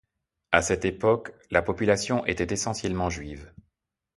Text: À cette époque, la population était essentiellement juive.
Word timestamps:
À 0.51 0.63
cette 0.63 0.83
époque, 0.83 1.31
la 1.51 1.61
population 1.61 2.25
était 2.25 2.51
essentiellement 2.51 3.11
juive. 3.11 3.53